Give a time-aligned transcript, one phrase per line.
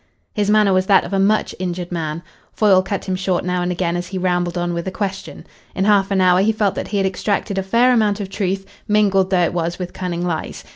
[0.33, 2.23] His manner was that of a much injured man.
[2.53, 5.45] Foyle cut him short now and again as he rambled on with a question.
[5.75, 8.65] In half an hour he felt that he had extracted a fair amount of truth,
[8.87, 10.63] mingled though it was with cunning lies.